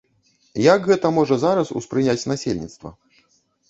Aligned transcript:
Як 0.73 0.89
гэта 0.93 1.13
можа 1.19 1.39
зараз 1.45 1.73
успрыняць 1.83 2.19
насельніцтва? 2.35 2.99